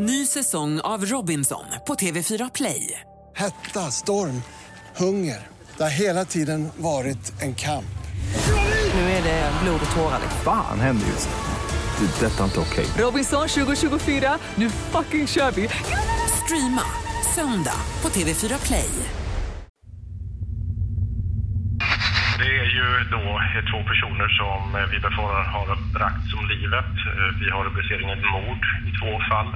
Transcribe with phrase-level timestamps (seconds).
[0.00, 3.00] Ny säsong av Robinson på TV4 Play.
[3.36, 4.42] Hetta, storm,
[4.96, 5.46] hunger.
[5.76, 7.98] Det har hela tiden varit en kamp.
[8.94, 10.20] Nu är det blod och tårar.
[10.44, 12.06] Fan händer just nu.
[12.06, 12.26] Det.
[12.26, 12.86] Detta är inte okej.
[12.98, 15.68] Robinson 2024, nu fucking kör vi!
[16.44, 16.82] Streama
[17.34, 18.90] söndag på TV4 Play.
[22.38, 23.24] Det är ju då
[23.70, 24.62] två personer som
[24.92, 26.94] vi befarar har bragts om livet.
[27.40, 29.50] Vi har rubriceringen mord i två fall.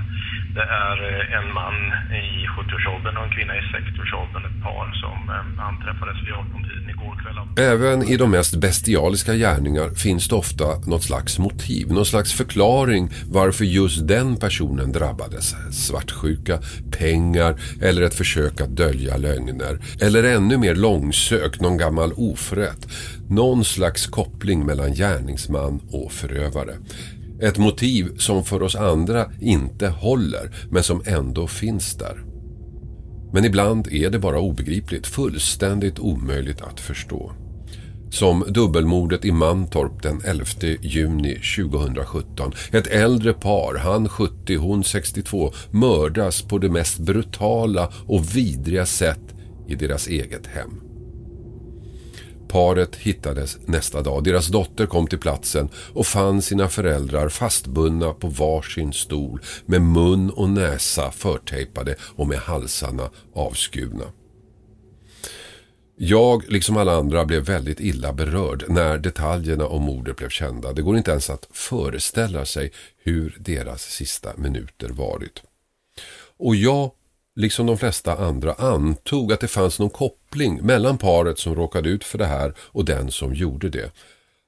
[0.54, 1.74] Det är eh, en man
[2.24, 7.14] i 70-årsåldern och en kvinna i 60-årsåldern, ett par som eh, anträffades vid 18-tiden igår
[7.22, 7.32] kväll.
[7.72, 13.10] Även i de mest bestialiska gärningar finns det ofta något slags motiv, någon slags förklaring
[13.30, 15.54] varför just den personen drabbades.
[15.86, 16.58] Svartsjuka,
[16.98, 19.79] pengar eller ett försök att dölja lögner.
[20.00, 22.88] Eller ännu mer långsökt, någon gammal oförrätt.
[23.29, 26.74] Någon slags koppling mellan gärningsman och förövare.
[27.41, 32.25] Ett motiv som för oss andra inte håller, men som ändå finns där.
[33.33, 37.33] Men ibland är det bara obegripligt, fullständigt omöjligt att förstå.
[38.11, 40.44] Som dubbelmordet i Mantorp den 11
[40.80, 42.52] juni 2017.
[42.72, 49.34] Ett äldre par, han 70, hon 62, mördas på det mest brutala och vidriga sätt
[49.69, 50.91] i deras eget hem.
[52.53, 54.25] Paret hittades nästa dag.
[54.25, 60.31] Deras dotter kom till platsen och fann sina föräldrar fastbundna på varsin stol med mun
[60.31, 64.05] och näsa förtejpade och med halsarna avskurna.
[65.97, 70.73] Jag, liksom alla andra, blev väldigt illa berörd när detaljerna om mordet blev kända.
[70.73, 72.73] Det går inte ens att föreställa sig
[73.05, 75.42] hur deras sista minuter varit.
[76.39, 76.91] Och jag,
[77.34, 82.05] liksom de flesta andra, antog att det fanns någon koppling mellan paret som råkade ut
[82.05, 83.92] för det här och den som gjorde det.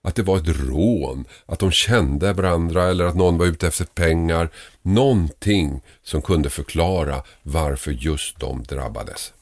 [0.03, 3.85] Att det var ett rån, att de kände varandra eller att någon var ute efter
[3.85, 4.51] pengar.
[4.83, 9.33] Någonting som kunde förklara varför just de drabbades.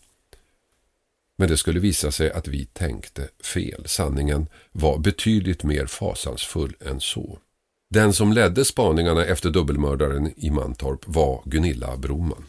[1.38, 3.82] Men det skulle visa sig att vi tänkte fel.
[3.86, 7.38] Sanningen var betydligt mer fasansfull än så.
[7.90, 12.44] Den som ledde spaningarna efter dubbelmördaren i Mantorp var Gunilla Broman.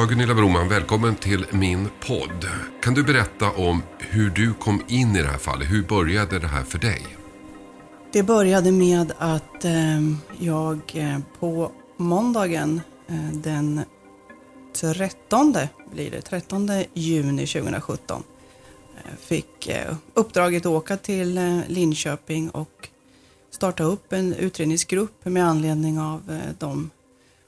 [0.00, 2.46] Ja, Gunilla Broman, välkommen till min podd.
[2.82, 5.70] Kan du berätta om hur du kom in i det här fallet?
[5.70, 7.06] Hur började det här för dig?
[8.12, 13.80] Det började med att ehm, jag eh, på måndagen eh, den
[14.80, 15.56] 13
[15.92, 18.22] blir det, 13 juni 2017
[18.96, 19.70] eh, fick
[20.14, 22.89] uppdraget att åka till Linköping och
[23.60, 26.90] starta upp en utredningsgrupp med anledning av eh, de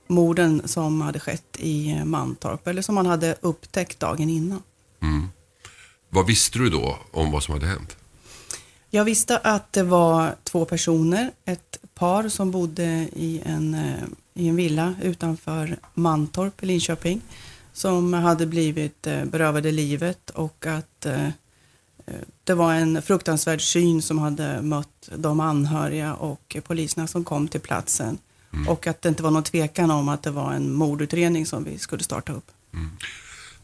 [0.07, 4.63] morden som hade skett i eh, Mantorp eller som man hade upptäckt dagen innan.
[6.11, 7.97] Vad visste du då om vad som hade hänt?
[8.91, 14.49] Jag visste att det var två personer, ett par som bodde i en, eh, i
[14.49, 17.21] en villa utanför Mantorp i Linköping
[17.73, 21.07] som hade blivit berövade livet och att
[22.45, 27.61] det var en fruktansvärd syn som hade mött de anhöriga och poliserna som kom till
[27.61, 28.19] platsen.
[28.69, 31.79] Och att det inte var någon tvekan om att det var en mordutredning som vi
[31.79, 32.51] skulle starta upp.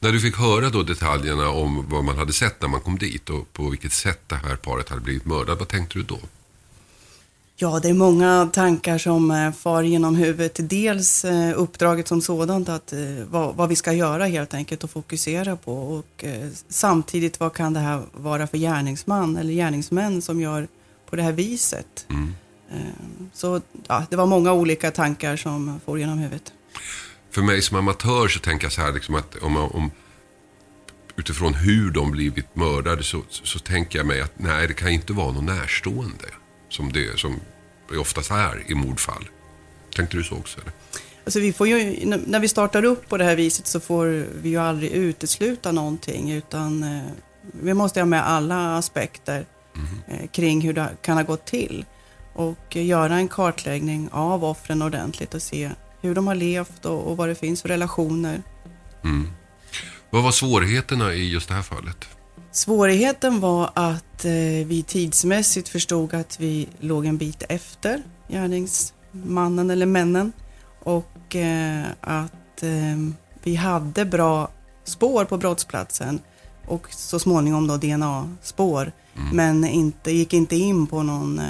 [0.00, 3.30] När du fick höra då detaljerna om vad man hade sett när man kom dit
[3.30, 6.18] och på vilket sätt det här paret hade blivit mördat, vad tänkte du då?
[7.60, 10.70] Ja, det är många tankar som eh, far genom huvudet.
[10.70, 12.98] Dels eh, uppdraget som sådant, att, eh,
[13.30, 15.72] vad, vad vi ska göra helt enkelt och fokusera på.
[15.72, 16.24] Och
[16.68, 20.68] samtidigt, vad kan det här vara för gärningsman eller gärningsmän som gör
[21.10, 22.06] på det här viset?
[22.70, 22.78] Eh,
[23.32, 26.52] så ja, det var många olika tankar som for genom huvudet.
[27.30, 29.90] För mig som amatör så tänker jag så här liksom att om, om
[31.16, 35.12] utifrån hur de blivit mördade så, så tänker jag mig att nej, det kan inte
[35.12, 36.28] vara någon närstående
[36.68, 37.40] som det som
[38.00, 39.28] oftast är i mordfall.
[39.96, 40.60] Tänkte du så också?
[40.60, 40.72] Eller?
[41.24, 44.48] Alltså vi får ju, när vi startar upp på det här viset så får vi
[44.48, 47.02] ju aldrig utesluta någonting utan eh,
[47.62, 49.46] vi måste ha med alla aspekter
[50.08, 51.84] eh, kring hur det kan ha gått till.
[52.34, 55.70] Och göra en kartläggning av offren ordentligt och se
[56.00, 58.42] hur de har levt och, och vad det finns för relationer.
[60.10, 62.17] Vad var svårigheterna i just det här fallet?
[62.50, 64.32] Svårigheten var att eh,
[64.66, 70.32] vi tidsmässigt förstod att vi låg en bit efter gärningsmannen eller männen
[70.84, 72.96] och eh, att eh,
[73.42, 74.50] vi hade bra
[74.84, 76.20] spår på brottsplatsen
[76.66, 78.92] och så småningom då DNA-spår
[79.32, 81.40] men inte, gick inte in på någon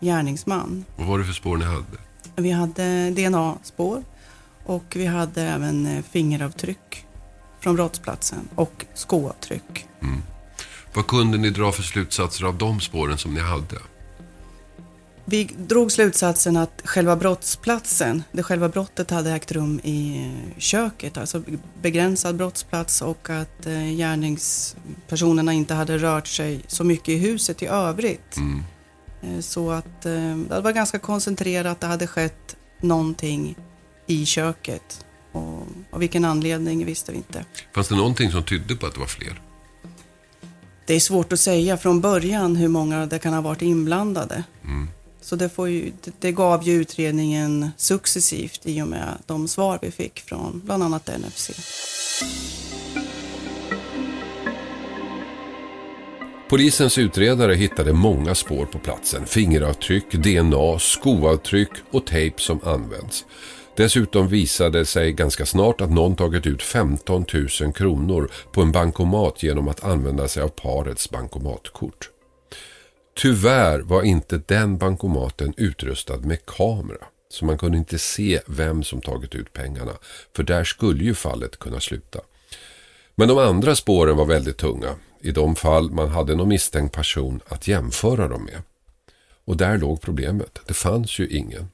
[0.00, 0.84] gärningsman.
[0.96, 1.84] Vad var det för spår ni hade?
[2.36, 4.02] Vi hade DNA-spår
[4.66, 7.06] och vi hade även fingeravtryck
[7.60, 9.86] från brottsplatsen och skoavtryck.
[10.96, 13.78] Vad kunde ni dra för slutsatser av de spåren som ni hade?
[15.24, 21.16] Vi drog slutsatsen att själva brottsplatsen, det själva brottet hade ägt rum i eh, köket,
[21.16, 21.42] alltså
[21.82, 27.66] begränsad brottsplats och att eh, gärningspersonerna inte hade rört sig så mycket i huset i
[27.66, 28.36] övrigt.
[28.36, 28.62] Mm.
[29.22, 33.56] Eh, Så att det var ganska koncentrerat, det hade skett någonting
[34.06, 35.06] i köket.
[35.32, 37.44] Och av vilken anledning visste vi inte.
[37.74, 39.40] Fanns det någonting som tydde på att det var fler?
[40.86, 44.44] Det är svårt att säga från början hur många det kan ha varit inblandade.
[44.64, 44.88] Mm.
[45.20, 49.78] Så det, får ju, det, det gav ju utredningen successivt i och med de svar
[49.82, 51.50] vi fick från bland annat NFC.
[56.48, 59.26] Polisens utredare hittade många spår på platsen.
[59.26, 63.24] Fingeravtryck, DNA, skoavtryck och tejp som används.
[63.76, 67.24] Dessutom visade det sig ganska snart att någon tagit ut 15
[67.60, 72.10] 000 kronor på en bankomat genom att använda sig av parets bankomatkort.
[73.16, 77.04] Tyvärr var inte den bankomaten utrustad med kamera.
[77.28, 79.92] Så man kunde inte se vem som tagit ut pengarna.
[80.36, 82.20] För där skulle ju fallet kunna sluta.
[83.14, 84.94] Men de andra spåren var väldigt tunga.
[85.20, 88.62] I de fall man hade någon misstänkt person att jämföra dem med.
[89.44, 90.58] Och där låg problemet.
[90.66, 91.68] Det fanns ju ingen.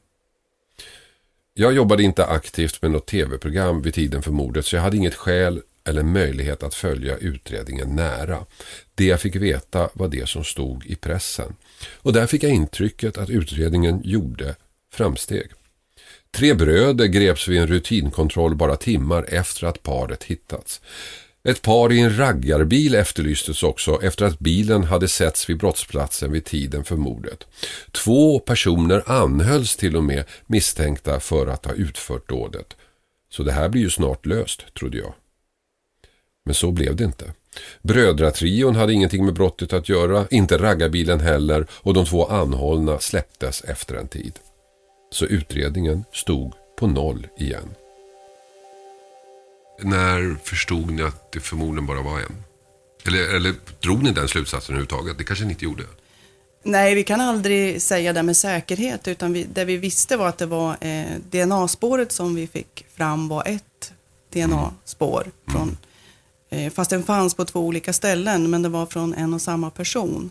[1.54, 5.14] Jag jobbade inte aktivt med något tv-program vid tiden för mordet så jag hade inget
[5.14, 8.46] skäl eller möjlighet att följa utredningen nära.
[8.94, 11.56] Det jag fick veta var det som stod i pressen.
[11.94, 14.54] Och där fick jag intrycket att utredningen gjorde
[14.92, 15.50] framsteg.
[16.30, 20.80] Tre bröder greps vid en rutinkontroll bara timmar efter att paret hittats.
[21.44, 26.44] Ett par i en raggarbil efterlystes också efter att bilen hade setts vid brottsplatsen vid
[26.44, 27.46] tiden för mordet.
[27.92, 32.76] Två personer anhölls till och med misstänkta för att ha utfört dådet.
[33.30, 35.14] Så det här blir ju snart löst, trodde jag.
[36.44, 37.32] Men så blev det inte.
[37.82, 43.64] Brödratrion hade ingenting med brottet att göra, inte raggarbilen heller och de två anhållna släpptes
[43.64, 44.38] efter en tid.
[45.10, 47.74] Så utredningen stod på noll igen.
[49.80, 52.44] När förstod ni att det förmodligen bara var en?
[53.06, 55.18] Eller, eller drog ni den slutsatsen överhuvudtaget?
[55.18, 55.84] Det kanske ni inte gjorde?
[56.64, 60.38] Nej, vi kan aldrig säga det med säkerhet, utan vi, det vi visste var att
[60.38, 63.92] det var eh, DNA-spåret som vi fick fram var ett
[64.32, 65.30] DNA-spår.
[65.46, 65.76] Från,
[66.50, 69.70] eh, fast den fanns på två olika ställen, men det var från en och samma
[69.70, 70.30] person.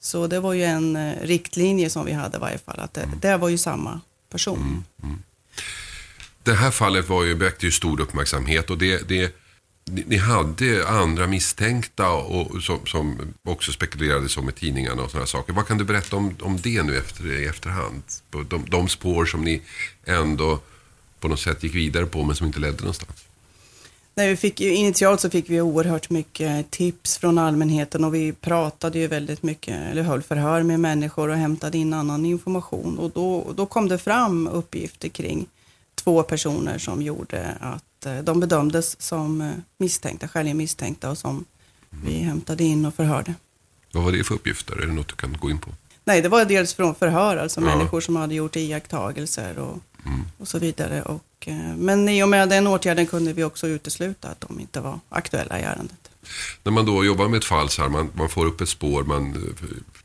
[0.00, 3.08] Så det var ju en eh, riktlinje som vi hade i varje fall, att det,
[3.22, 4.00] det var ju samma
[4.30, 4.84] person.
[6.42, 9.34] Det här fallet var ju, väckte ju stor uppmärksamhet och det, det,
[9.84, 15.52] ni hade andra misstänkta och, som, som också spekulerades om i tidningarna och sådana saker.
[15.52, 18.02] Vad kan du berätta om, om det nu efter, i efterhand?
[18.48, 19.62] De, de spår som ni
[20.04, 20.58] ändå
[21.20, 23.24] på något sätt gick vidare på men som inte ledde någonstans.
[24.14, 28.98] Nej, vi fick, initialt så fick vi oerhört mycket tips från allmänheten och vi pratade
[28.98, 32.98] ju väldigt mycket, eller höll förhör med människor och hämtade in annan information.
[32.98, 35.46] Och då, då kom det fram uppgifter kring
[36.02, 41.44] två personer som gjorde att eh, de bedömdes som eh, misstänkta, skäligen misstänkta och som
[41.90, 43.34] vi hämtade in och förhörde.
[43.92, 44.76] Vad var det för uppgifter?
[44.82, 45.70] Är det något du kan gå in på?
[46.04, 47.64] Nej, det var dels från förhör, alltså Ja.
[47.66, 49.78] människor som hade gjort iakttagelser och,
[50.38, 51.02] och så vidare.
[51.02, 54.80] Och, eh, men i och med den åtgärden kunde vi också utesluta att de inte
[54.80, 56.10] var aktuella i ärendet.
[56.62, 59.04] När man då jobbar med ett fall så här, man, man får upp ett spår,
[59.04, 59.54] man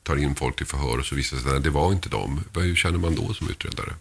[0.04, 2.44] tar in folk till förhör och så visar det sig att det var inte dem.
[2.56, 3.94] Hur känner man då som utredare?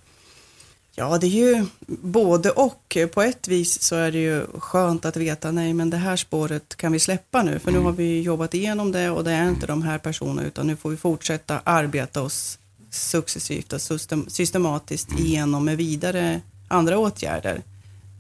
[0.97, 2.97] Ja, det är ju både och.
[3.15, 6.77] På ett vis så är det ju skönt att veta, nej men det här spåret
[6.77, 9.67] kan vi släppa nu, för nu har vi jobbat igenom det och det är inte
[9.67, 12.59] de här personerna, utan nu får vi fortsätta arbeta oss
[12.91, 17.63] successivt och system, systematiskt igenom med vidare andra åtgärder.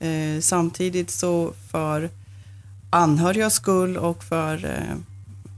[0.00, 2.10] Eh, samtidigt så för
[2.90, 4.96] anhörigas skull och för eh,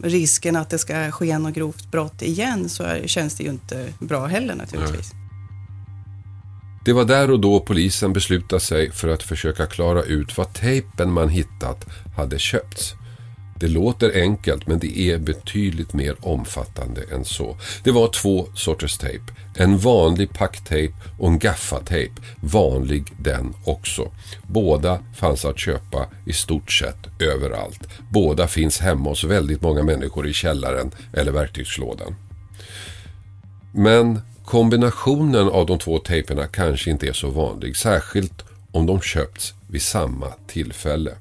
[0.03, 3.93] risken att det ska ske något grovt brott igen så är, känns det ju inte
[3.99, 5.13] bra heller naturligtvis.
[6.87, 11.13] Det var där och då polisen beslutade sig för att försöka klara ut vad tejpen
[11.13, 12.95] man hittat hade köpts.
[13.61, 17.57] Det låter enkelt men det är betydligt mer omfattande än så.
[17.85, 19.25] Det var två sorters tejp.
[19.57, 22.13] En vanlig packtejp och en gaffatejp.
[22.41, 24.13] Vanlig den också.
[24.43, 27.89] Båda fanns att köpa i stort sett överallt.
[28.11, 32.15] Båda finns hemma hos väldigt många människor i källaren eller verktygslådan.
[33.73, 39.55] Men kombinationen av de två tejperna kanske inte är så vanlig, särskilt om de köpts
[39.71, 41.13] vid samma tillfälle.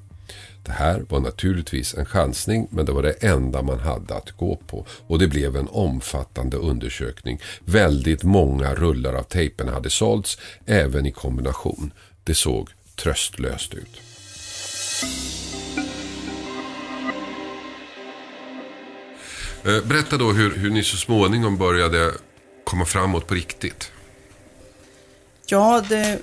[0.62, 4.56] Det här var naturligtvis en chansning men det var det enda man hade att gå
[4.66, 7.40] på och det blev en omfattande undersökning.
[7.64, 11.92] Väldigt många rullar av tejperna hade sålts även i kombination.
[12.24, 14.00] Det såg tröstlöst ut.
[19.64, 22.12] Eh, berätta då hur, hur ni så småningom började
[22.66, 23.92] komma framåt på riktigt?
[25.46, 26.18] Ja, det,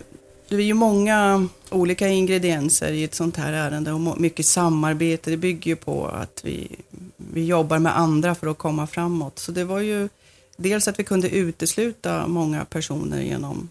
[0.49, 5.29] det är ju många olika ingredienser i ett sånt här ärende och mycket samarbete.
[5.29, 6.75] Det bygger ju på att vi,
[7.17, 9.39] vi jobbar med andra för att komma framåt.
[9.39, 10.09] Så det var ju
[10.57, 13.69] dels att vi kunde utesluta många personer genom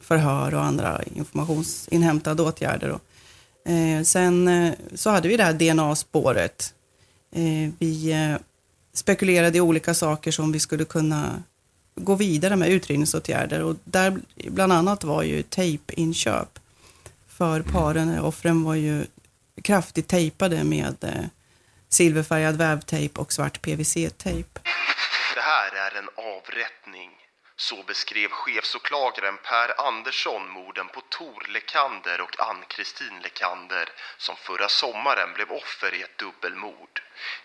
[0.00, 2.98] förhör och andra informationsinhämtade åtgärder.
[3.66, 6.74] Eh, sen eh, så hade vi det här DNA-spåret.
[7.32, 8.40] Eh, vi eh,
[8.94, 11.42] spekulerade i olika saker som vi skulle kunna
[12.04, 16.58] gå vidare med utredningsåtgärder och där bland annat var ju tejpinköp
[17.28, 18.14] för paren.
[18.14, 19.06] Eh, offren var ju
[19.62, 21.24] kraftigt tejpade med eh,
[21.88, 24.60] silverfärgad vävtejp och svart PVC-tejp.
[25.34, 27.19] Det här är en avrättning.
[27.68, 33.86] Så beskrev chefsåklagaren Per Andersson morden på Tor Lekander och Ann-Kristin Lekander
[34.18, 36.94] som förra sommaren blev offer i ett dubbelmord.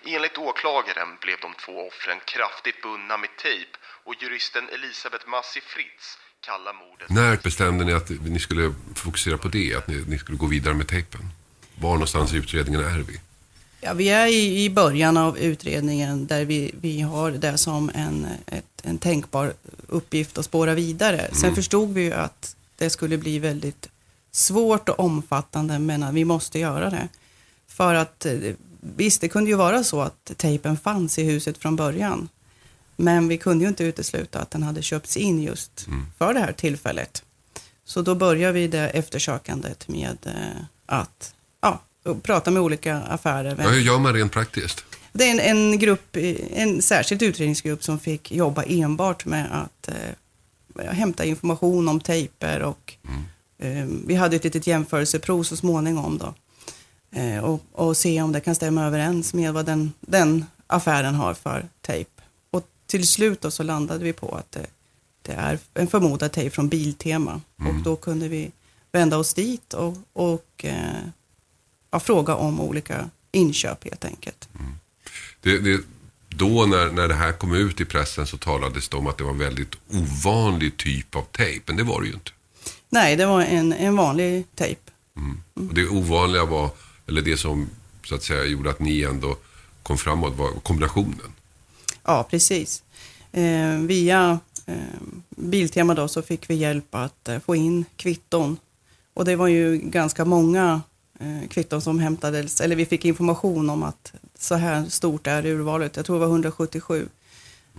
[0.06, 3.72] Enligt åklagaren blev de två offren kraftigt bundna med tejp
[4.06, 6.18] och juristen Elisabeth Massi Fritz
[6.48, 7.10] kallar mordet...
[7.10, 10.74] När bestämde ni att ni skulle fokusera på det, att ni, ni skulle gå vidare
[10.74, 11.22] med tejpen?
[11.82, 13.20] Var någonstans i utredningen är vi?
[13.86, 18.28] Ja, vi är i, i början av utredningen där vi, vi har det som en,
[18.46, 19.54] ett, en tänkbar
[19.88, 21.20] uppgift att spåra vidare.
[21.20, 21.36] Mm.
[21.36, 23.90] Sen förstod vi ju att det skulle bli väldigt
[24.32, 27.08] svårt och omfattande men att vi måste göra det.
[27.68, 31.76] För att eh, visst, det kunde ju vara så att tejpen fanns i huset från
[31.76, 32.30] början.
[32.96, 36.06] Men vi kunde ju inte utesluta att den hade köpts in just mm.
[36.18, 37.24] för det här tillfället.
[37.86, 41.82] Så då börjar vi det eftersökandet med eh, att ja,
[42.22, 43.56] prata med olika affärer.
[43.60, 44.86] Ja, hur gör man rent praktiskt?
[45.14, 46.18] Det är en, en, grupp,
[46.52, 52.94] en särskild utredningsgrupp som fick jobba enbart med att eh, hämta information om tejper och
[53.08, 53.78] mm.
[53.78, 56.34] eh, vi hade ett litet jämförelseprov så småningom då.
[57.20, 61.34] Eh, och, och, se om det kan stämma överens med vad den, den affären har
[61.34, 62.10] för tejp
[62.88, 64.66] till slut då så landade vi på att det,
[65.22, 67.42] det är en förmodad tejp från Biltema.
[67.60, 67.78] Mm.
[67.78, 68.52] Och då kunde vi
[68.92, 71.02] vända oss dit och, och eh,
[71.96, 74.50] ja, fråga om olika inköp helt enkelt.
[74.60, 74.72] Mm.
[75.42, 75.84] Det, det,
[76.30, 79.24] då när, när det här kom ut i pressen så talades det om att det
[79.24, 82.32] var en väldigt ovanlig typ av tejp, men det var det ju inte.
[82.90, 84.82] Nej, det var en, en vanlig tejp.
[85.18, 85.70] Mm.
[85.70, 86.70] Och det ovanliga var,
[87.08, 87.70] eller det som
[88.06, 89.38] så att säga gjorde att ni ändå
[89.84, 91.32] kom framåt var kombinationen.
[92.04, 92.84] Ja, precis.
[93.32, 94.76] Eh, via eh,
[95.30, 98.58] Biltema då så fick vi hjälp att eh, få in kvitton.
[99.14, 100.82] Och det var ju ganska många
[101.50, 105.96] kvitton som hämtades, eller vi fick information om att så här stort är urvalet.
[105.96, 107.08] Jag tror det var 177.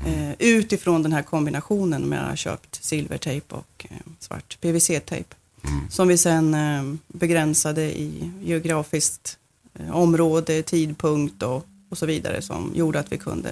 [0.04, 5.34] Eh, utifrån den här kombinationen med att ha köpt silvertejp och eh, svart PVC-tejp.
[5.64, 5.90] Mm.
[5.90, 9.38] Som vi sen eh, begränsade i geografiskt
[9.74, 13.50] eh, område, tidpunkt och, och så vidare som gjorde att vi kunde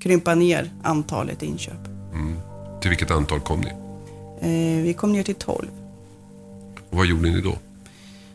[0.00, 1.86] krympa ner antalet inköp.
[2.12, 2.36] Mm.
[2.80, 3.70] Till vilket antal kom ni?
[4.40, 5.68] Eh, vi kom ner till 12.
[6.90, 7.58] Och vad gjorde ni då?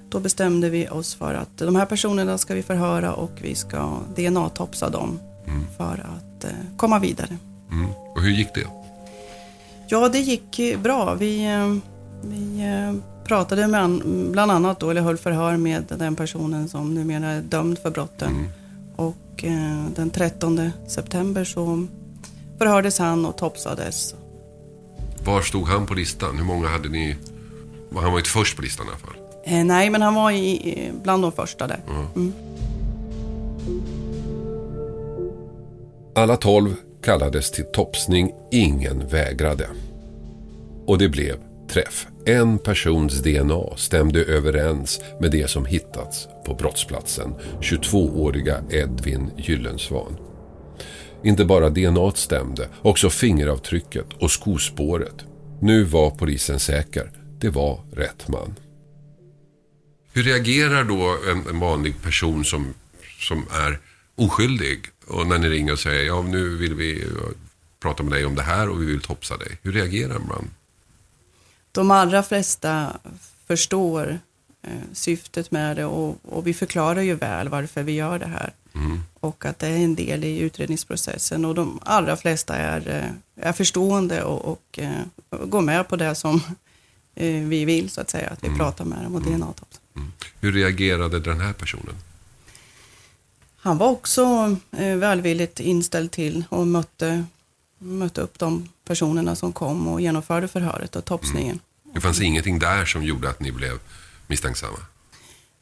[0.10, 4.00] Då bestämde vi oss för att de här personerna ska vi förhöra och vi ska
[4.16, 5.66] DNA-topsa dem mm.
[5.78, 7.38] för att eh, komma vidare.
[7.72, 7.90] Mm.
[8.16, 8.68] Och hur gick det?
[9.88, 11.14] Ja, det gick bra.
[11.16, 11.76] Vi, eh,
[12.22, 17.28] vi eh, pratade med, bland annat då, eller höll förhör med den personen som numera
[17.28, 18.30] är dömd för brotten.
[18.30, 18.50] Mm.
[18.96, 21.88] Och eh, den 13 september så
[22.58, 24.16] förhördes han och topsades.
[25.26, 26.38] Var stod han på listan?
[26.38, 27.16] Hur många hade ni?
[27.96, 29.26] Han var inte först på listan i alla fall.
[29.48, 31.80] Eh, nej, men han var i, bland de första där.
[31.89, 32.06] Mm.
[32.16, 32.34] Mm.
[36.16, 38.34] Alla tolv kallades till topsning.
[38.51, 39.68] Ingen vägrade.
[40.86, 41.36] Och det blev
[41.70, 42.08] träff.
[42.25, 47.34] En persons DNA stämde överens med det som hittats på brottsplatsen.
[47.62, 50.18] 22-åriga Edvin Gyllensvan.
[51.24, 55.25] Inte bara DNA stämde, också fingeravtrycket och skospåret.
[55.60, 57.12] Nu var polisen säker.
[57.39, 58.56] Det var rätt man.
[60.17, 62.74] Hur reagerar då en, en vanlig person som,
[63.19, 63.79] som är
[64.15, 67.05] oskyldig och när ni ringer och säger ja nu vill vi
[67.79, 69.57] prata med dig om det här och vi vill topsa dig.
[69.62, 70.50] Hur reagerar man?
[71.77, 73.00] de allra flesta
[73.47, 74.19] förstår
[74.63, 78.53] eh, syftet med det och, och, vi förklarar ju väl varför vi gör det här.
[78.75, 79.00] Mm.
[79.19, 83.53] Och att det är en del i utredningsprocessen och de allra flesta är, eh, är
[83.53, 86.41] förstående och, och eh, går med på det som
[87.15, 88.59] eh, vi vill så att säga, att vi mm.
[88.59, 89.53] pratar med dem och dna
[89.98, 90.12] mm.
[90.39, 91.96] Hur reagerade den här personen?
[93.58, 97.25] Han var också eh, välvilligt inställd till och mötte,
[97.77, 101.60] mötte upp de personerna som kom och genomförde förhöret och topsningen.
[101.84, 101.94] Mm.
[101.94, 103.80] Det fanns ingenting där som gjorde att ni blev
[104.27, 104.77] misstänksamma?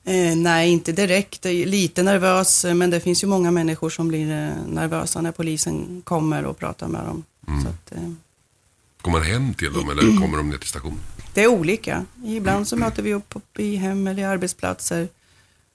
[0.04, 1.46] Eh, nej, inte direkt.
[1.46, 6.46] Lite nervös, men det finns ju många människor som blir eh, nervösa när polisen kommer
[6.46, 7.24] och pratar med dem.
[7.48, 7.68] Mm.
[7.68, 8.12] Att, eh,
[9.01, 11.00] Går man hem till dem eller kommer de ner till stationen?
[11.36, 12.06] Det är olika.
[12.25, 15.08] Ibland så möter vi upp i hem eller arbetsplatser.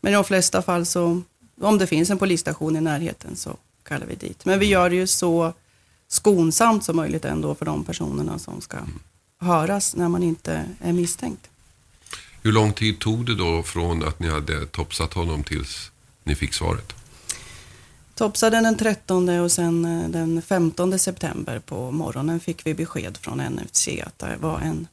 [0.00, 1.22] Men i de flesta fall så,
[1.60, 4.44] om det finns en polisstation i närheten så kallar vi dit.
[4.44, 5.52] Men vi gör det ju så
[6.08, 8.76] skonsamt som möjligt ändå för de personerna som ska
[9.38, 11.48] höras när man inte är misstänkt.
[12.42, 15.90] Hur lång tid tog det då från att ni hade topsat honom tills
[16.24, 16.92] ni fick svaret?
[18.14, 23.38] Topsade den 13 och sen eh, den 15 september på morgonen fick vi besked från
[23.38, 24.86] NFC att det var en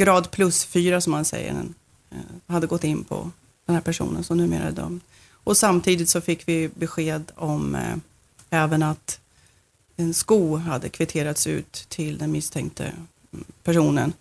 [0.00, 1.74] grad plus fyra som man säger, en,
[2.10, 3.30] eh, hade gått in på
[3.66, 5.00] den här personen som numera är dömd.
[5.32, 7.96] Och samtidigt så fick vi besked om eh,
[8.50, 9.20] även att
[9.96, 12.92] en sko hade kvitterats ut till den misstänkte
[13.62, 14.12] personen.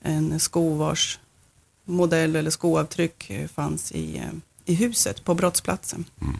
[0.00, 1.18] En sko vars
[1.84, 4.22] modell eller skoavtryck eh, fanns i,
[4.64, 6.04] i huset på brottsplatsen.
[6.20, 6.36] Mm.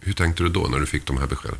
[0.00, 1.58] Hur tänkte du då när du fick de här beskeden?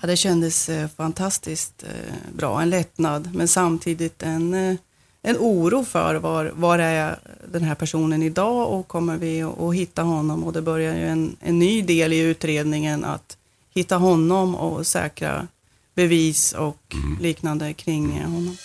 [0.00, 1.84] Ja, det kändes fantastiskt
[2.32, 4.78] bra, en lättnad men samtidigt en,
[5.22, 10.02] en oro för var, var är den här personen idag och kommer vi att hitta
[10.02, 13.36] honom och det börjar ju en, en ny del i utredningen att
[13.74, 15.48] hitta honom och säkra
[15.94, 17.18] bevis och mm.
[17.20, 18.56] liknande kring honom.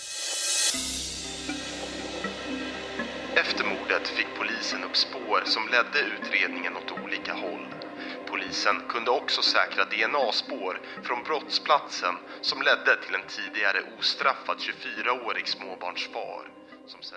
[3.34, 7.77] Efter mordet fick polisen upp spår som ledde utredningen åt olika håll.
[8.30, 16.42] Polisen kunde också säkra DNA-spår från brottsplatsen som ledde till en tidigare ostraffad 24-årig småbarnsfar.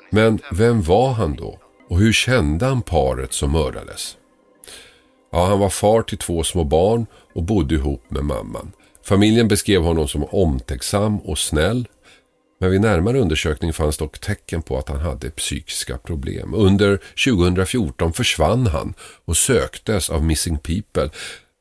[0.09, 1.59] Men vem var han då?
[1.89, 4.17] Och hur kände han paret som mördades?
[5.31, 8.71] Ja, han var far till två små barn och bodde ihop med mamman.
[9.03, 11.87] Familjen beskrev honom som omtänksam och snäll.
[12.61, 16.53] Men vid närmare undersökning fanns dock tecken på att han hade psykiska problem.
[16.53, 18.93] Under 2014 försvann han
[19.25, 21.09] och söktes av Missing People.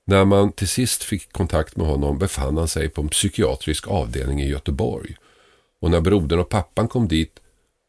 [0.07, 4.43] När man till sist fick kontakt med honom befann han sig på en psykiatrisk avdelning
[4.43, 5.17] i Göteborg.
[5.81, 7.41] Och när brodern och pappan kom dit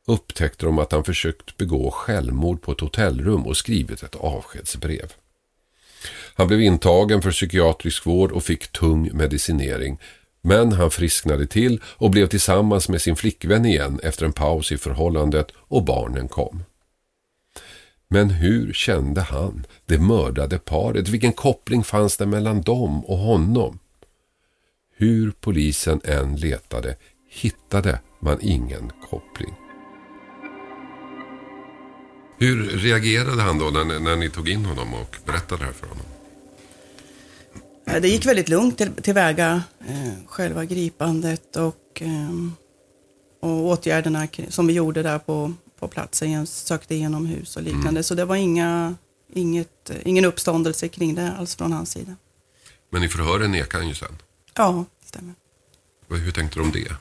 [0.08, 5.14] upptäckte de att han försökt begå självmord på ett hotellrum och skrivit ett avskedsbrev.
[6.34, 10.00] Han blev intagen för psykiatrisk vård och fick tung medicinering.
[10.42, 14.78] Men han frisknade till och blev tillsammans med sin flickvän igen efter en paus i
[14.78, 16.64] förhållandet och barnen kom.
[18.08, 21.10] Men hur kände han, det mördade paret?
[21.10, 23.80] Vilken koppling fanns det mellan dem och honom?
[24.98, 26.96] Hur polisen än letade
[27.30, 29.54] hittade man ingen koppling.
[32.38, 35.88] Hur reagerade han då när, när ni tog in honom och berättade det här för
[35.88, 36.11] honom?
[38.00, 42.32] Det gick väldigt lugnt till, tillväga, eh, själva gripandet och, eh,
[43.40, 47.90] och åtgärderna som vi gjorde där på, på platsen, sökte igenom hus och liknande.
[47.90, 48.04] Mm.
[48.04, 48.96] Så det var inga,
[49.34, 52.16] inget, ingen uppståndelse kring det alls från hans sida.
[52.90, 54.18] Men i förhören nekade han ju sen?
[54.54, 55.36] Ja, det stämmer.
[56.10, 56.94] Hur tänkte du om det?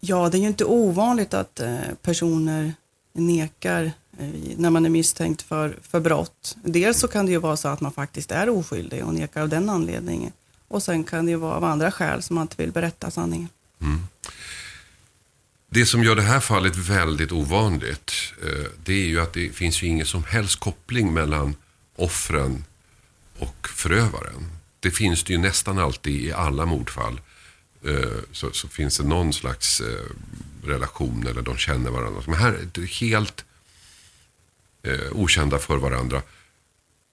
[0.00, 2.74] Ja, det är ju inte ovanligt att eh, personer
[3.12, 6.56] nekar Eh, Eh, när man är misstänkt för, för brott.
[6.64, 9.48] Dels så kan det ju vara så att man faktiskt är oskyldig och nekar av
[9.48, 10.32] den anledningen.
[10.68, 13.48] Och sen kan det ju vara av andra skäl som man inte vill berätta sanningen.
[13.80, 14.00] Mm.
[15.68, 19.82] Det som gör det här fallet väldigt ovanligt, eh, det är ju att det finns
[19.82, 21.56] ju ingen som helst koppling mellan
[21.96, 22.64] offren
[23.38, 24.46] och förövaren.
[24.80, 27.20] Det finns det ju nästan alltid i alla mordfall.
[27.84, 29.82] Eh, så, så finns det någon slags
[30.64, 32.22] relation eller de känner varandra.
[32.26, 33.44] Men här är det helt
[34.82, 36.22] eh, okända för varandra.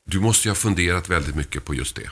[0.06, 2.10] Du måste ju ha funderat väldigt mycket på just det.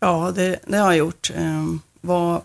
[0.00, 1.30] Ja, det, det har jag gjort.
[1.34, 1.66] Eh,
[2.00, 2.42] var,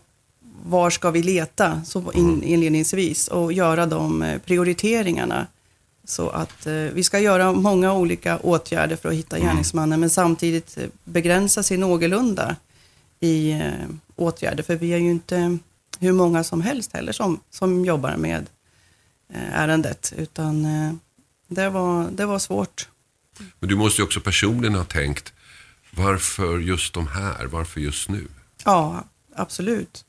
[0.63, 2.43] var ska vi leta så in, mm.
[2.43, 5.48] inledningsvis och göra de eh, prioriteringarna.
[6.04, 9.48] Så att eh, vi ska göra många olika åtgärder för att hitta mm.
[9.48, 12.56] gärningsmannen men samtidigt eh, begränsa sig någorlunda
[13.19, 13.71] i eh,
[14.15, 14.63] åtgärder.
[14.63, 15.58] För vi är ju inte
[16.00, 18.45] hur många som helst heller som, som jobbar med
[19.34, 20.13] eh, ärendet.
[20.17, 20.65] Utan
[21.47, 22.89] det var, det var svårt.
[23.60, 25.34] Men du måste ju också personligen ha tänkt,
[25.91, 27.45] varför just de här?
[27.45, 28.27] Varför just nu?
[28.63, 29.03] Ja,
[29.36, 30.05] absolut.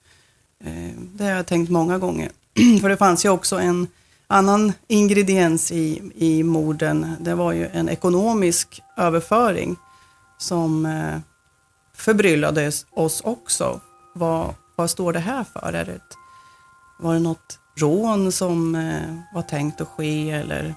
[0.64, 2.31] Eh, det har jag tänkt många gånger.
[2.81, 3.88] För det fanns ju också en
[4.27, 7.16] annan ingrediens i, i morden.
[7.20, 9.77] Det var ju en ekonomisk överföring
[10.38, 11.18] som eh,
[11.94, 13.81] förbryllade oss också.
[14.14, 15.72] Vad, vad står det här för?
[15.72, 16.01] Är det
[16.99, 20.75] var det något rån som eh, var tänkt att ske eller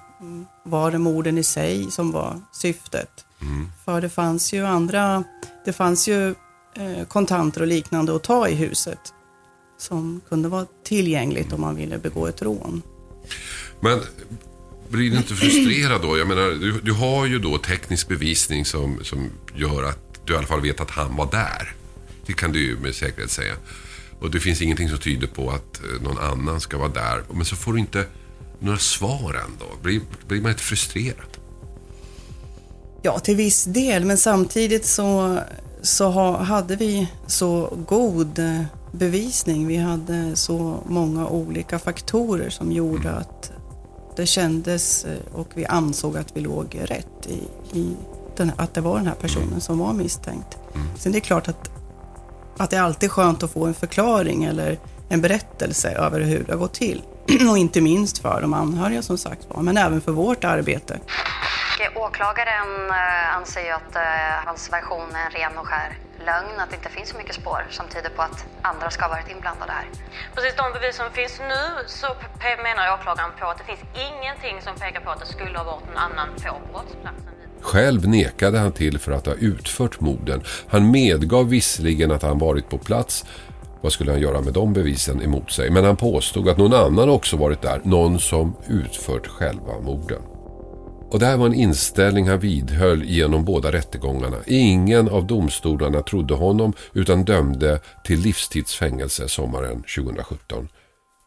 [0.62, 3.24] var det morden i sig som var syftet?
[3.42, 3.68] Mm.
[3.84, 5.24] För det fanns ju andra,
[5.64, 6.28] det fanns ju
[6.74, 9.14] eh, kontanter och liknande att ta i huset
[9.78, 12.82] som kunde vara tillgängligt om man ville begå ett rån.
[13.80, 14.00] Men
[14.88, 16.18] blir du inte frustrerad då?
[16.18, 20.36] Jag menar, du, du har ju då teknisk bevisning som, som gör att du i
[20.36, 21.74] alla fall vet att han var där.
[22.26, 23.54] Det kan du ju med säkerhet säga.
[24.20, 27.22] Och det finns ingenting som tyder på att eh, någon annan ska vara där.
[27.32, 28.06] Men så får du inte
[28.60, 29.66] några svar ändå.
[29.82, 31.38] Blir, blir man inte frustrerad?
[33.02, 35.38] Ja, till viss del, men samtidigt så,
[35.82, 39.66] så ha, hade vi så god eh, bevisning.
[39.66, 43.52] Vi hade så många olika faktorer som gjorde att
[44.16, 47.42] det kändes eh, och vi ansåg att vi låg rätt i,
[47.78, 47.96] i
[48.36, 50.58] den, att det var den här personen som var misstänkt.
[50.98, 51.70] Sen det är klart att,
[52.56, 56.52] att det är alltid skönt att få en förklaring eller en berättelse över hur det
[56.52, 57.02] har gått till.
[57.50, 61.00] Och inte minst för de anhöriga som sagt var, men även för vårt arbete.
[61.94, 64.02] Åklagaren eh, anser ju att eh,
[64.46, 67.66] hans version är en ren och skär lögn, att det inte finns så mycket spår
[67.70, 69.86] som tyder på att andra ska ha varit inblandade här.
[70.34, 72.06] Precis de bevis som finns nu så
[72.66, 75.86] menar åklagaren på att det finns ingenting som pekar på att det skulle ha varit
[75.86, 77.34] någon annan på brottsplatsen.
[77.60, 80.42] Själv nekade han till för att ha utfört morden.
[80.68, 83.24] Han medgav visserligen att han varit på plats.
[83.80, 85.70] Vad skulle han göra med de bevisen emot sig?
[85.70, 87.80] Men han påstod att någon annan också varit där.
[87.84, 90.22] Någon som utfört själva morden.
[91.10, 94.36] Och det här var en inställning han vidhöll genom båda rättegångarna.
[94.46, 100.68] Ingen av domstolarna trodde honom utan dömde till livstidsfängelse sommaren 2017.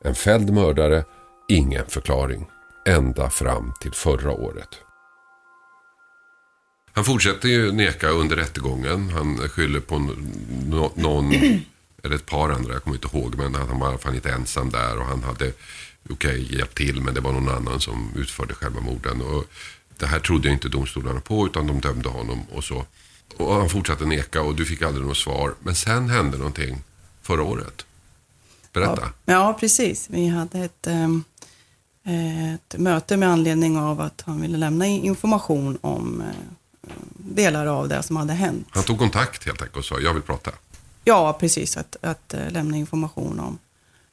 [0.04, 1.04] En fälld mördare,
[1.50, 2.46] ingen förklaring.
[2.88, 4.70] Ända fram till förra året.
[6.94, 9.10] Han fortsätter ju neka under rättegången.
[9.10, 10.10] Han skyller på
[10.96, 11.34] någon,
[12.04, 14.32] eller ett par andra, jag kommer inte ihåg, men han var i alla fall inte
[14.32, 15.54] ensam där och han hade,
[16.10, 19.22] okej, hjälpt till, men det var någon annan som utförde själva morden.
[19.22, 19.46] Och
[19.98, 22.86] det här trodde inte domstolarna på, utan de dömde honom och så.
[23.38, 25.54] Och han fortsatte neka och du fick aldrig något svar.
[25.60, 26.84] Men sen hände någonting
[27.22, 27.86] förra året.
[28.74, 29.02] Berätta.
[29.26, 30.08] Ja, ja precis.
[30.10, 31.24] Vi hade ett, ehm,
[32.56, 38.04] ett möte med anledning av att han ville lämna information om eh, delar av det
[38.04, 38.68] som hade hänt.
[38.72, 40.52] Han tog kontakt helt enkelt och sa, jag vill prata.
[41.04, 41.78] Ja, precis.
[41.78, 43.58] Att, att eh, lämna information om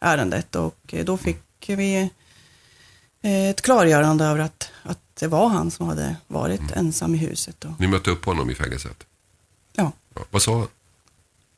[0.00, 2.10] ärendet och eh, då fick vi
[3.22, 7.64] eh, ett klargörande över att, att det var han som hade varit ensam i huset.
[7.64, 9.06] Och, Ni mötte upp honom i fängelset.
[9.72, 9.92] ja.
[10.14, 10.68] Ja, vad sa han?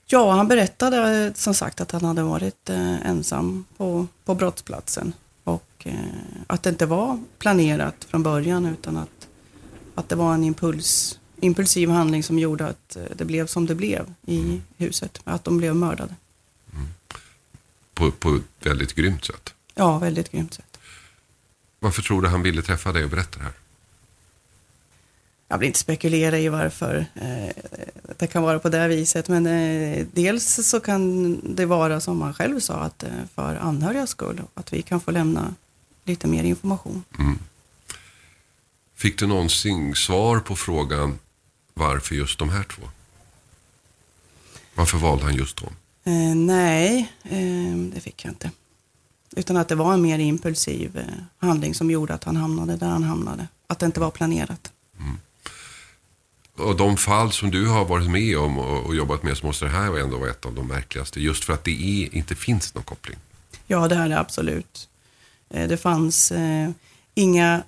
[0.07, 5.12] ja, han berättade som sagt att han hade varit eh, ensam på, på brottsplatsen
[5.45, 5.95] och eh,
[6.47, 9.29] att det inte var planerat från början utan att,
[9.95, 13.75] att det var en impuls, impulsiv handling som gjorde att eh, det blev som det
[13.75, 16.15] blev i huset, att de blev mördade.
[17.95, 19.55] På, på ett väldigt grymt sätt.
[19.75, 20.79] Ja, väldigt grymt sätt.
[21.81, 23.53] Varför tror du han ville träffa dig och berätta det här?
[25.49, 27.63] Jag vill inte spekulera i varför eh,
[28.19, 32.35] det kan vara på det viset, men eh, dels så kan det vara som han
[32.35, 35.55] själv sa, att för anhörigas skull, att vi kan få lämna
[36.05, 37.05] lite mer information.
[38.95, 41.19] Fick du någonsin svar på frågan
[41.75, 42.83] varför just de här två?
[44.75, 45.77] Varför valde han just dem?
[46.05, 48.51] Eh, nej, eh, det fick jag inte.
[49.37, 51.05] Utan att det var en mer impulsiv eh,
[51.39, 53.49] handling som gjorde att han hamnade där han hamnade.
[53.67, 54.73] Att det inte var planerat.
[56.57, 59.65] Och de fall som du har varit med om och, och jobbat med så måste
[59.65, 61.21] det här ändå vara ett av de märkligaste.
[61.21, 61.71] Just för att det
[62.05, 63.19] är, inte finns någon koppling.
[63.67, 64.89] Ja, det är det absolut.
[65.51, 66.71] Eh, Det fanns eh,
[67.15, 67.63] inga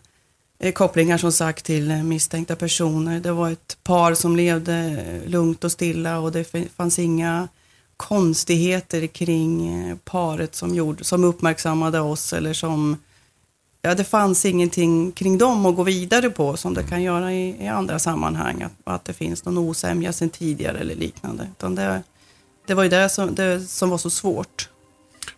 [0.65, 3.21] Eh, kopplingar som sagt till eh, misstänkta personer.
[3.21, 7.49] Det var ett par som levde eh, lugnt och stilla och det fanns inga
[7.97, 12.97] konstigheter kring paret som, gjorde, som uppmärksammade oss eller som
[13.83, 17.65] Ja, det fanns ingenting kring dem att gå vidare på som det kan göra i,
[17.65, 18.63] i andra sammanhang.
[18.63, 21.49] Att, att det finns någon osämja sedan tidigare eller liknande.
[21.59, 22.03] Utan det,
[22.67, 24.69] det var ju det som, det som var så svårt.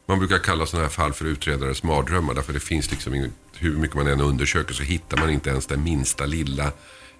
[0.07, 2.35] Man brukar kalla sådana här fall för utredares mardrömmar.
[2.35, 5.67] Därför det finns liksom ingen, hur mycket man än undersöker så hittar man inte ens
[5.67, 6.73] den minsta lilla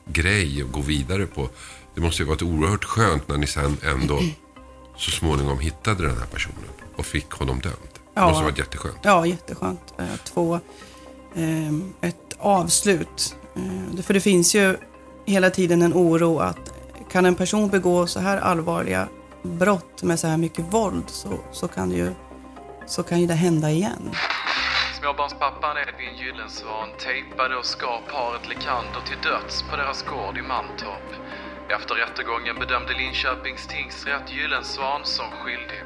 [0.05, 1.49] grej att gå vidare på.
[1.95, 4.21] Det måste ju varit oerhört skönt när ni sen ändå
[4.97, 6.57] så småningom hittade den här personen
[6.97, 7.77] och fick honom dömd.
[7.93, 8.23] Det Ja.
[8.29, 8.97] måste ha varit jätteskönt.
[9.03, 10.55] Ja, jätteskönt eh, att få
[11.35, 11.75] eh,
[12.09, 13.37] ett avslut.
[13.97, 14.77] Eh, för det finns ju
[15.27, 16.73] hela tiden en oro att
[17.13, 19.09] kan en person begå så här allvarliga
[19.43, 22.11] brott med så här mycket våld så, så, kan, det ju,
[22.87, 24.11] så kan ju det hända igen.
[25.07, 31.09] Småbarnspappan Edvin Gyllensvan tejpade och skar paret Lekander till döds på deras gård i Mantorp.
[31.77, 35.81] Efter rättegången bedömde Linköpings tingsrätt Gyllensvan som skyldig.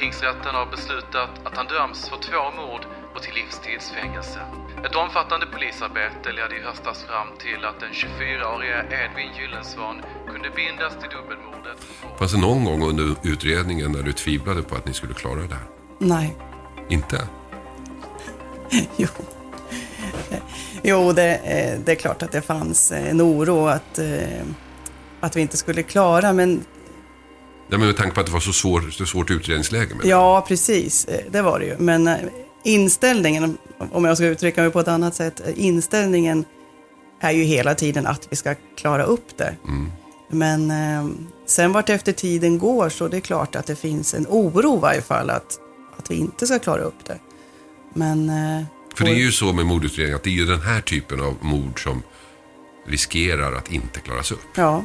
[0.00, 2.84] Tingsrätten har beslutat att han döms för två mord
[3.14, 4.40] och till livstidsfängelse.
[4.86, 9.96] Ett omfattande polisarbete ledde i höstas fram till att den 24-årige Edvin Gyllensvan
[10.30, 11.78] kunde bindas till dubbelmordet.
[12.18, 15.54] Fanns det någon gång under utredningen när du tvivlade på att ni skulle klara det
[15.54, 15.66] här?
[15.98, 16.36] Nej,
[16.88, 17.28] Inte?
[18.96, 19.08] jo.
[20.82, 24.42] Jo, det, eh, det är klart att det fanns en oro att, eh,
[25.20, 26.64] att vi inte skulle klara, men
[27.68, 29.94] Ja, men med tanke på att det var så, svår, så svårt utredningsläge.
[29.94, 30.06] Med.
[30.06, 31.04] Ja, precis.
[31.04, 31.76] Eh, Det var det ju.
[31.78, 32.16] Men eh,
[32.64, 33.58] inställningen,
[33.92, 36.44] om jag ska uttrycka mig på ett annat sätt, eh, inställningen
[37.20, 39.56] är ju hela tiden att vi ska klara upp det.
[40.28, 41.06] Men eh,
[41.46, 44.80] sen vart efter tiden går så det är klart att det finns en oro i
[44.80, 45.58] varje fall att,
[45.98, 47.18] att vi inte ska klara upp det.
[47.94, 48.28] Men...
[48.28, 51.20] Eh, För det är ju så med mordutredningar att det är ju den här typen
[51.20, 52.02] av mord som
[52.86, 54.40] riskerar att inte klaras upp.
[54.56, 54.84] Ja,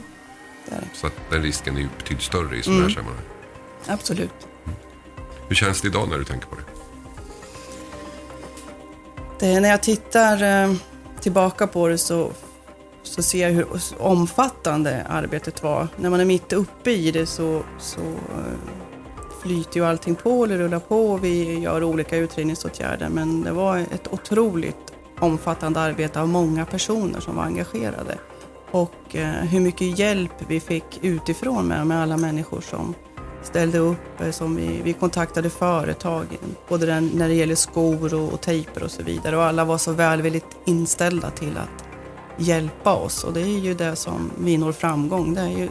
[0.69, 0.87] det är det.
[0.93, 2.95] Så att den risken är ju betydligt större i sådana här Mm.
[2.95, 3.25] sammanhang.
[3.87, 4.47] Absolut.
[5.47, 6.61] Hur känns det idag när du tänker på det?
[9.39, 10.73] Det, när jag tittar eh,
[11.21, 12.31] tillbaka på det så,
[13.03, 13.67] så ser jag hur
[13.97, 15.87] omfattande arbetet var.
[15.97, 18.53] När man är mitt uppe i det så, så eh,
[19.41, 23.09] flyter ju allting på, det rullar på och vi gör olika utredningsåtgärder.
[23.09, 28.17] Men det var ett otroligt omfattande arbete av många personer som var engagerade.
[28.71, 32.93] Och eh, hur mycket hjälp vi fick utifrån med, med alla människor som
[33.43, 38.33] ställde upp, eh, som vi, vi kontaktade företagen, både den, när det gäller skor och,
[38.33, 39.37] och tejper och så vidare.
[39.37, 41.85] Och alla var så välvilligt inställda till att
[42.37, 43.23] hjälpa oss.
[43.23, 45.33] Och det är ju det som vi når framgång.
[45.33, 45.69] Det är ju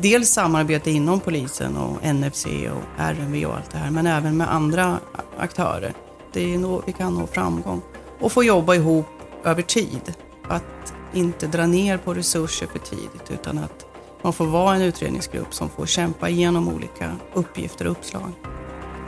[0.00, 4.54] dels samarbete inom polisen och NFC och RMV och allt det här, men även med
[4.54, 4.98] andra
[5.38, 5.94] aktörer.
[6.32, 7.82] Det är nå, vi kan nå framgång.
[8.20, 9.06] Och få jobba ihop
[9.44, 10.14] över tid.
[10.48, 13.86] Att inte dra ner på resurser för tidigt, utan att
[14.22, 18.32] man får vara en utredningsgrupp som får kämpa igenom olika uppgifter och uppslag.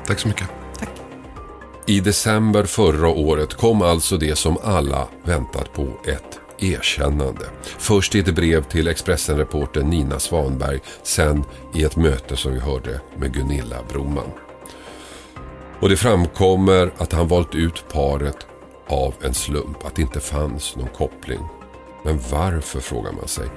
[0.06, 0.48] Tack så mycket.
[0.78, 0.90] Tack.
[1.86, 7.44] I december förra året kom alltså det som alla väntat på, ett erkännande.
[7.62, 13.00] Först i ett brev till Expressen-reportern Nina Svanberg, sen i ett möte som vi hörde
[13.16, 14.30] med Gunilla Broman.
[15.80, 18.46] Och det framkommer att han valt ut paret
[18.88, 21.40] av en slump, att det inte fanns någon koppling.
[22.04, 23.48] Men varför, frågar man sig.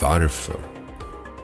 [0.00, 0.56] Varför?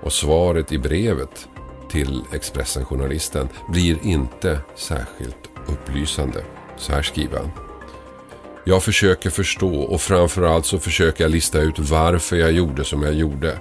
[0.03, 1.49] Och svaret i brevet
[1.91, 6.45] till Expressen-journalisten blir inte särskilt upplysande.
[6.77, 7.66] Så här skriver han.
[8.69, 13.15] Jag försöker förstå och framförallt så försöker jag lista ut varför jag gjorde som jag
[13.15, 13.59] gjorde.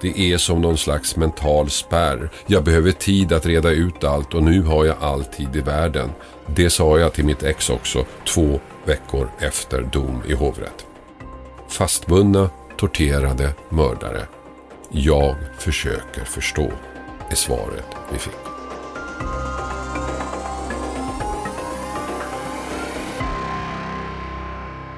[0.00, 2.30] Det är som någon slags mental spärr.
[2.46, 6.10] Jag behöver tid att reda ut allt och nu har jag all tid i världen.
[6.46, 10.86] Det sa jag till mitt ex också två veckor efter dom i hovrätt.
[11.68, 14.26] Fastbundna, torterade, mördare.
[14.90, 16.72] Jag försöker förstå,
[17.30, 18.50] är svaret vi fick.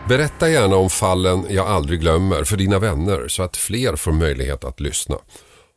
[0.09, 4.65] Berätta gärna om fallen jag aldrig glömmer för dina vänner så att fler får möjlighet
[4.65, 5.17] att lyssna.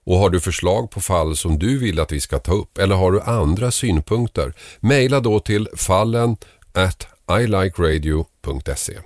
[0.06, 2.96] Och har du förslag på fall som du vill att vi ska ta upp eller
[2.96, 6.38] har du andra synpunkter, mejla då till fallen
[6.74, 7.08] at
[7.40, 8.98] ilikeradio.se.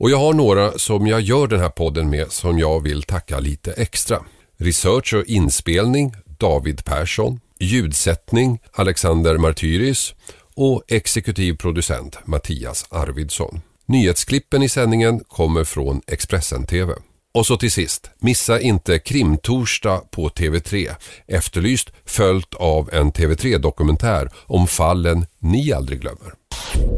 [0.00, 3.40] Och jag har några som jag gör den här podden med som jag vill tacka
[3.40, 4.24] lite extra.
[4.58, 10.14] Research och inspelning David Persson, ljudsättning Alexander Martyris
[10.54, 13.60] och exekutiv producent Mattias Arvidsson.
[13.90, 16.94] Nyhetsklippen i sändningen kommer från Expressen TV.
[17.34, 20.94] Och så till sist, missa inte Krimtorsdag på TV3.
[21.26, 26.34] Efterlyst följt av en TV3-dokumentär om fallen ni aldrig glömmer.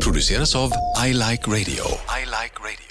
[0.03, 0.73] Produceras av
[1.07, 1.85] I Like Radio.
[2.19, 2.91] I like radio.